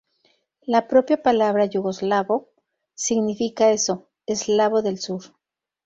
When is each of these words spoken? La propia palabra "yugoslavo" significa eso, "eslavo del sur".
La 0.63 0.87
propia 0.87 1.21
palabra 1.21 1.65
"yugoslavo" 1.65 2.49
significa 2.95 3.69
eso, 3.69 4.09
"eslavo 4.25 4.81
del 4.81 4.97
sur". 4.97 5.25